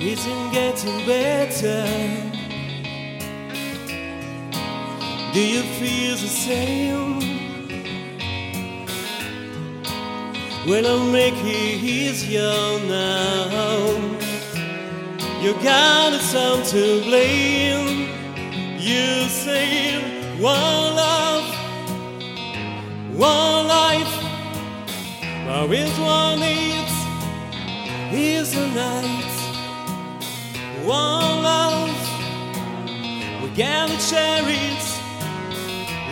[0.00, 1.84] isn't getting better.
[5.34, 7.20] Do you feel the same?
[10.66, 13.90] Well, I'll make it easier now.
[15.42, 18.08] You got some to blame.
[18.78, 20.00] You say
[20.40, 21.44] one love,
[23.16, 24.14] one life.
[25.46, 26.94] But which one needs
[28.12, 29.39] is the night?
[34.00, 34.84] Share it.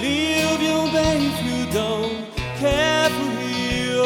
[0.00, 2.24] Leave your babe if you don't
[2.56, 4.04] care for you.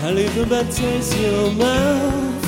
[0.02, 2.39] A bad taste in your mouth.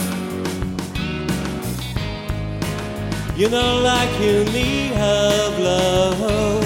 [3.35, 6.65] You're not like you need of love,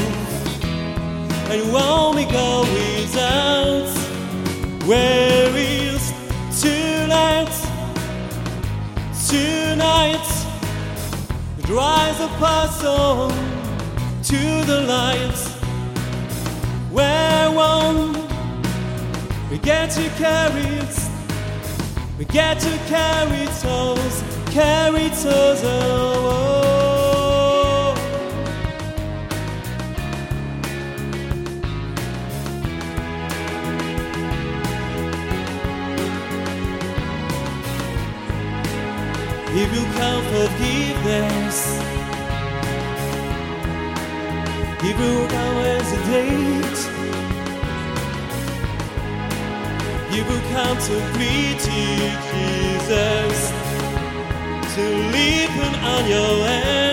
[1.49, 3.87] and you me go without.
[4.85, 6.13] Where is
[6.61, 7.55] tonight?
[9.29, 10.27] Tonight,
[11.63, 13.31] drives a person
[14.25, 15.39] to the light.
[16.91, 18.13] Where one
[19.51, 21.06] we get to carry it,
[22.19, 25.63] we get to carry toes, carry toes.
[25.65, 26.97] Oh, oh, oh.
[39.59, 41.59] If you come forgiveness,
[44.83, 46.96] if you come hesitate.
[50.17, 51.85] You will come to pretty
[52.33, 53.51] Jesus
[54.75, 56.86] to leaping on your hand.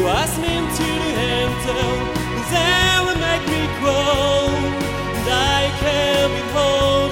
[0.00, 1.98] You ask me to the anthem,
[2.50, 6.40] that will make me grow, and I can't be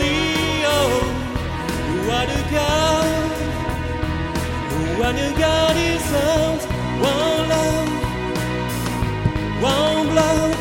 [0.08, 0.72] you.
[0.72, 1.04] Oh.
[1.92, 3.30] You are the God,
[4.80, 6.62] you are the God is out,
[7.04, 7.90] one love,
[9.60, 10.58] one blood.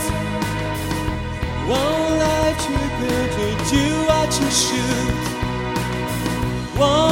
[1.67, 5.19] One life you could to do what you should.
[6.79, 7.06] One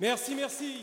[0.00, 0.82] Merci, merci.